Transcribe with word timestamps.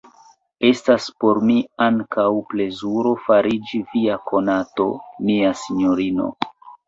Estas 0.67 1.03
por 1.23 1.39
mi 1.49 1.57
ankaŭ 1.87 2.25
plezuro 2.53 3.11
fariĝi 3.27 3.81
via 3.93 4.17
konato, 4.33 4.87
mia 5.29 5.53
sinjorino! 5.65 6.33